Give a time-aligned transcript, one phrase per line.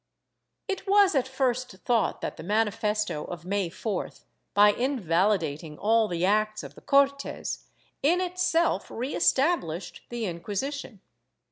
[0.01, 0.03] ^
[0.67, 6.07] It was at first thought that the manifesto of May 4th, by invali dating all
[6.07, 7.67] the acts of the Cortes,
[8.01, 11.01] in itself re established the Inquisi tion.